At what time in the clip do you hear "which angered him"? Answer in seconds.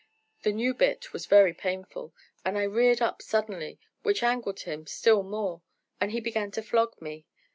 4.01-4.87